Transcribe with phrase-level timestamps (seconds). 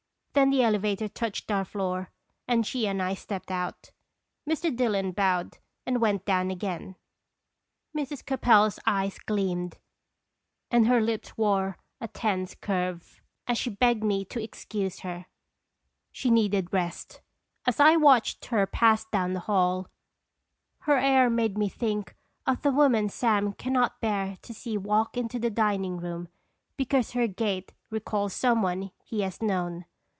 [0.33, 2.09] Then the elevator touched our floor,
[2.47, 3.91] and she and I stepped out.
[4.49, 4.73] Mr.
[4.73, 6.95] Dillon bowed and went down again.
[7.93, 8.25] Mrs.
[8.25, 9.77] Capel's eyes gleamed,
[10.71, 14.25] and her lips wore a tense curve, as she begged Seconb arb toina." 263 me
[14.25, 15.25] to excuse her;
[16.13, 17.19] she needed rest.
[17.67, 19.89] As I watched her pass down the hall,
[20.87, 22.15] her air made me think
[22.47, 26.29] of the woman Sam can not bear to see walk into the dining room,
[26.77, 29.83] because her gait recalls some one he has known.